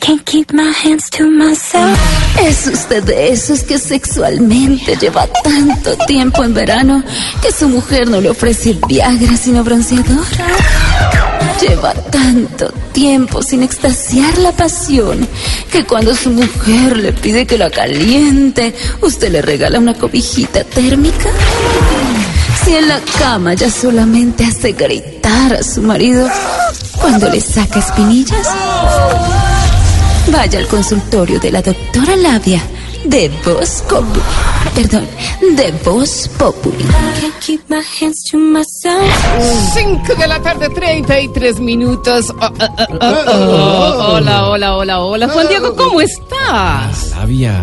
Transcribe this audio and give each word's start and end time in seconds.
Can't 0.00 0.24
keep 0.24 0.52
my 0.52 0.72
hands 0.72 1.10
to 1.10 1.26
myself. 1.26 1.98
Es 2.40 2.66
usted 2.66 3.02
de 3.02 3.30
esos 3.30 3.62
que 3.62 3.78
sexualmente 3.78 4.96
lleva 4.96 5.26
tanto 5.42 5.96
tiempo 6.06 6.44
en 6.44 6.54
verano 6.54 7.02
que 7.42 7.52
su 7.52 7.68
mujer 7.68 8.08
no 8.08 8.20
le 8.20 8.30
ofrece 8.30 8.78
Viagra 8.88 9.36
sino 9.36 9.64
bronceador. 9.64 10.24
Lleva 11.60 11.92
tanto 11.94 12.72
tiempo 12.92 13.42
sin 13.42 13.62
extasiar 13.62 14.38
la 14.38 14.52
pasión 14.52 15.26
que 15.72 15.84
cuando 15.84 16.14
su 16.14 16.30
mujer 16.30 16.96
le 16.96 17.12
pide 17.12 17.46
que 17.46 17.58
la 17.58 17.70
caliente, 17.70 18.74
usted 19.02 19.32
le 19.32 19.42
regala 19.42 19.78
una 19.78 19.94
cobijita 19.94 20.62
térmica. 20.64 21.30
Si 22.64 22.74
en 22.74 22.88
la 22.88 23.00
cama 23.18 23.54
ya 23.54 23.70
solamente 23.70 24.44
hace 24.44 24.72
gritar 24.72 25.54
a 25.54 25.62
su 25.62 25.82
marido 25.82 26.28
cuando 27.00 27.28
le 27.28 27.40
saca 27.40 27.78
espinillas. 27.80 28.46
Vaya 30.32 30.58
al 30.58 30.66
consultorio 30.66 31.40
de 31.40 31.50
la 31.50 31.62
doctora 31.62 32.14
Labia 32.16 32.62
de 33.04 33.30
Voz 33.44 33.82
Populi. 33.88 34.20
Perdón, 34.74 35.06
de 35.56 35.72
Voz 35.84 36.28
Populi. 36.38 36.84
Can't 37.20 37.34
keep 37.40 37.60
my 37.68 37.82
hands 38.00 38.22
to 38.30 38.38
myself. 38.38 39.10
5 39.74 40.14
de 40.14 40.26
la 40.26 40.40
tarde, 40.40 40.68
33 40.68 41.60
minutos. 41.60 42.30
Oh, 42.30 42.34
oh, 42.40 42.68
oh, 42.78 42.86
oh, 43.00 43.24
oh. 43.26 44.14
Hola, 44.16 44.48
hola, 44.48 44.76
hola, 44.76 45.00
hola. 45.00 45.28
Juan 45.28 45.48
Diego, 45.48 45.74
¿cómo 45.74 46.00
estás? 46.00 47.07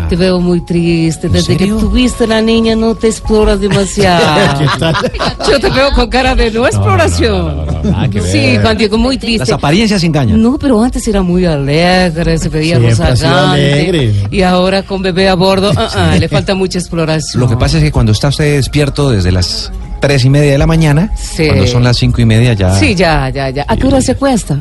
Te 0.08 0.16
veo 0.16 0.40
muy 0.40 0.60
triste. 0.64 1.28
Desde 1.28 1.56
que 1.56 1.66
tuviste 1.66 2.26
la 2.26 2.40
niña 2.40 2.76
no 2.76 2.94
te 2.94 3.08
exploras 3.08 3.60
demasiado. 3.60 4.60
Yo 5.50 5.58
te 5.60 5.70
veo 5.70 5.90
con 5.94 6.08
cara 6.08 6.34
de 6.34 6.50
no 6.50 6.66
exploración. 6.66 7.56
no, 7.56 7.64
no, 7.66 7.82
no, 7.82 7.90
nada 7.90 8.08
que 8.08 8.20
Sí. 8.20 8.58
Juan 8.60 8.76
Diego, 8.78 8.98
muy 8.98 9.18
triste. 9.18 9.40
Las 9.40 9.50
apariencias 9.50 10.02
engañan. 10.04 10.40
No, 10.40 10.58
pero 10.58 10.82
antes 10.82 11.06
era 11.08 11.22
muy 11.22 11.44
alegre, 11.44 12.38
se 12.38 12.48
veía 12.48 12.78
rozagante. 12.78 14.14
Y 14.30 14.42
ahora 14.42 14.82
con 14.82 15.02
bebé 15.02 15.28
a 15.28 15.34
bordo, 15.34 15.72
ah, 15.76 15.88
ah, 15.94 16.16
le 16.18 16.28
falta 16.28 16.54
mucha 16.54 16.78
exploración. 16.78 17.40
Lo 17.40 17.48
que 17.48 17.56
pasa 17.56 17.78
es 17.78 17.84
que 17.84 17.92
cuando 17.92 18.12
está 18.12 18.28
usted 18.28 18.56
despierto 18.56 19.10
desde 19.10 19.32
las 19.32 19.70
tres 20.00 20.24
y 20.24 20.30
media 20.30 20.52
de 20.52 20.58
la 20.58 20.66
mañana, 20.66 21.10
Sí. 21.16 21.46
cuando 21.46 21.66
son 21.66 21.82
las 21.84 21.96
cinco 21.96 22.20
y 22.20 22.24
media 22.26 22.52
ya. 22.54 22.74
Sí, 22.78 22.94
ya, 22.94 23.28
ya, 23.30 23.50
ya. 23.50 23.64
¿A 23.68 23.76
qué 23.76 23.86
hora 23.86 24.00
se 24.00 24.12
acuesta? 24.12 24.58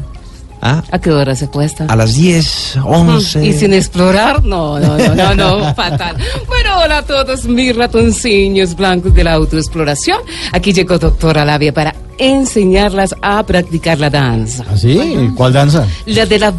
Ah, 0.67 0.83
¿A 0.91 0.97
qué 0.97 1.11
hora 1.11 1.35
se 1.35 1.45
acuesta? 1.45 1.85
a 1.88 1.95
las 1.95 2.16
10, 2.16 2.80
11. 2.83 3.45
Y 3.45 3.53
sin 3.53 3.71
explorar, 3.71 4.44
no, 4.44 4.80
no, 4.80 4.97
no, 4.97 5.13
no, 5.13 5.35
no, 5.35 5.75
fatal. 5.75 6.17
Bueno, 6.47 6.80
hola 6.83 6.97
a 6.97 7.02
todos 7.03 7.45
mis 7.45 7.75
ratoncillos 7.75 8.75
blancos 8.75 9.13
de 9.13 9.23
la 9.23 9.33
autoexploración. 9.33 10.17
Aquí 10.53 10.73
llegó 10.73 10.97
doctora 10.97 11.45
Labia 11.45 11.71
para 11.71 11.93
enseñarlas 12.17 13.13
a 13.21 13.43
practicar 13.43 13.99
la 13.99 14.09
danza. 14.09 14.66
¿Así? 14.71 15.31
¿Cuál 15.36 15.53
danza? 15.53 15.86
La 16.08 16.25
de 16.25 16.39
la 16.39 16.52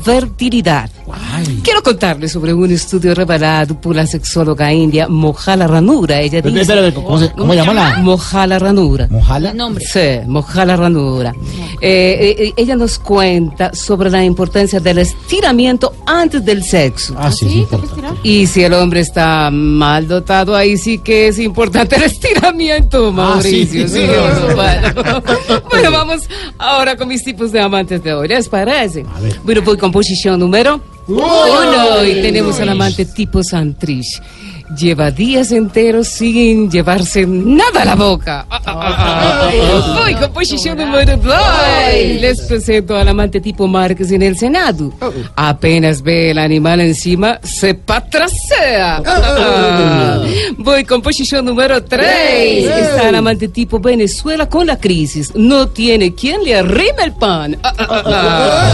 Quiero 1.63 1.83
contarles 1.83 2.33
sobre 2.33 2.53
un 2.53 2.71
estudio 2.71 3.15
revelado 3.15 3.81
por 3.81 3.95
la 3.95 4.07
sexóloga 4.07 4.73
india 4.73 5.07
Mohala 5.09 5.67
Ranura. 5.67 6.21
Ella 6.21 6.41
dice... 6.43 6.61
espera, 6.63 6.93
¿cómo 6.93 7.19
se- 7.19 7.31
cómo 7.33 7.55
llama 7.55 7.75
la- 7.75 7.99
Mohala 7.99 8.59
Ranura. 8.59 9.07
¿Mojala? 9.11 9.55
Sí, 9.81 10.21
Mohala 10.27 10.77
Ranura. 10.77 11.35
Eh, 11.81 12.37
eh, 12.39 12.53
ella 12.57 12.75
nos 12.77 12.99
cuenta 12.99 13.73
sobre 13.75 14.11
la 14.11 14.25
importancia 14.25 14.81
del 14.81 14.99
estiramiento 14.99 15.93
antes 16.07 16.45
del 16.45 16.65
sexo. 16.65 17.15
Ah, 17.19 17.31
sí, 17.31 17.49
sí. 17.49 17.67
Y 18.23 18.47
si 18.47 18.63
el 18.65 18.73
hombre 18.75 19.01
está 19.01 19.51
mal 19.53 20.09
dotado, 20.09 20.57
ahí 20.57 20.77
sí 20.77 20.99
que 20.99 21.29
es 21.29 21.39
importante 21.39 21.97
el 21.97 22.05
estiramiento, 22.05 23.13
Mauricio. 23.13 23.85
Ah, 23.85 23.89
sí, 23.89 23.89
sí, 23.89 24.07
sí. 24.07 24.55
bueno. 24.55 25.23
Bueno, 25.71 25.91
vamos 25.91 26.23
ahora 26.59 26.97
con 26.97 27.09
mis 27.09 27.23
tipos 27.23 27.53
de 27.53 27.61
amantes 27.61 28.03
de 28.03 28.15
hoy. 28.15 28.29
¿Les 28.29 28.49
parece? 28.49 29.05
ver. 29.21 29.39
Bueno, 29.45 29.63
voy 29.63 29.77
con 29.77 29.93
posición 29.93 30.41
número 30.41 30.81
uno. 31.09 32.05
Y 32.05 32.23
tenemos 32.23 32.61
al 32.61 32.71
amante 32.71 33.05
tipo 33.05 33.43
Santrich. 33.43 34.21
Lleva 34.75 35.13
días 35.13 35.53
enteros 35.53 36.09
sin 36.09 36.69
llevarse 36.69 37.25
nada 37.25 37.83
a 37.83 37.85
la 37.85 37.95
boca. 37.95 38.47
Ah, 38.51 38.61
ah, 38.67 38.73
ah, 38.77 39.51
ah. 39.53 40.01
Voy 40.03 40.15
con 40.17 40.33
posición 40.33 40.77
número 40.77 41.17
dos. 41.17 41.35
Les 42.21 42.41
presento 42.43 42.97
al 42.97 43.09
amante 43.09 43.41
tipo 43.41 43.69
Márquez 43.69 44.11
en 44.11 44.23
el 44.23 44.37
Senado. 44.37 44.93
Apenas 45.37 46.03
ve 46.03 46.33
el 46.33 46.39
animal 46.39 46.81
encima, 46.81 47.39
se 47.45 47.75
patrasea. 47.75 48.97
Ah, 48.97 49.03
ah. 49.07 50.23
Voy 50.59 50.85
con 50.85 51.01
posición 51.01 51.45
número 51.45 51.85
tres. 51.85 52.67
Está 52.67 53.09
el 53.09 53.15
amante 53.15 53.47
tipo 53.49 53.79
Venezuela 53.79 54.49
con 54.49 54.67
la 54.67 54.79
crisis. 54.79 55.33
No 55.37 55.69
tiene 55.69 56.13
quien 56.13 56.43
le 56.43 56.57
arrime 56.57 57.05
el 57.05 57.13
pan. 57.13 57.57
Ah, 57.63 57.73
ah, 57.79 58.03
ah. 58.05 58.73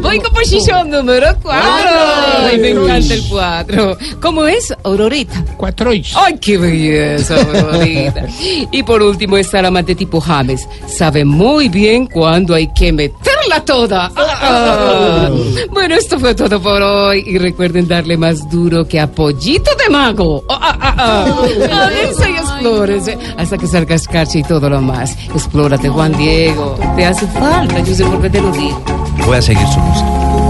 Voy 0.00 0.20
con 0.20 0.32
posición 0.32 0.90
número 0.90 1.26
cuatro. 1.42 1.90
Ay, 2.38 2.58
me 2.58 2.70
encanta 2.70 3.14
el 3.14 3.24
cuatro. 3.28 3.96
¿Cómo 4.20 4.46
es, 4.46 4.72
Aurorita? 4.84 5.23
Cuatro 5.56 5.90
¡Ay, 5.90 6.38
qué 6.40 6.58
belleza, 6.58 7.36
Aurorita! 7.36 8.26
Y 8.70 8.82
por 8.82 9.02
último 9.02 9.36
está 9.36 9.60
el 9.60 9.66
amante 9.66 9.94
tipo 9.94 10.20
James. 10.20 10.66
Sabe 10.86 11.24
muy 11.24 11.68
bien 11.68 12.06
cuándo 12.06 12.54
hay 12.54 12.72
que 12.72 12.92
meterla 12.92 13.64
toda. 13.64 14.10
Ah, 14.16 14.38
ah. 14.42 15.30
Bueno, 15.70 15.94
esto 15.94 16.18
fue 16.18 16.34
todo 16.34 16.60
por 16.60 16.82
hoy. 16.82 17.24
Y 17.26 17.38
recuerden 17.38 17.86
darle 17.88 18.16
más 18.16 18.48
duro 18.50 18.86
que 18.86 19.00
a 19.00 19.10
pollito 19.10 19.70
de 19.76 19.90
mago. 19.90 20.44
Ah, 20.48 20.78
ah, 20.80 21.90
y 22.28 22.36
explórense 22.38 23.18
hasta 23.36 23.58
que 23.58 23.66
salga 23.66 23.94
escarcha 23.94 24.38
y 24.38 24.42
todo 24.42 24.68
lo 24.68 24.80
más. 24.80 25.16
Explórate, 25.34 25.88
Juan 25.88 26.16
Diego. 26.16 26.78
Te 26.96 27.06
hace 27.06 27.26
falta, 27.28 27.80
yo 27.80 27.94
sé 27.94 28.04
por 28.04 28.20
qué 28.22 28.30
te 28.30 28.40
lo 28.40 28.50
digo. 28.52 28.82
Voy 29.26 29.36
a 29.36 29.42
seguir 29.42 29.66
su 29.68 29.78
música. 29.80 30.43